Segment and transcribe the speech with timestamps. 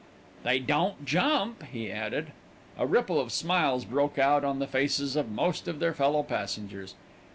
[0.41, 2.31] "They don't jump," he added.
[2.75, 6.95] A ripple of smiles broke out on the faces of most of their fellow passengers.